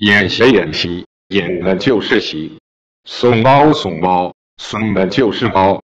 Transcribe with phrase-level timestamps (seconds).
[0.00, 2.58] 演谁演戏，演的就是戏，
[3.04, 5.82] 送猫送猫，送的就是猫。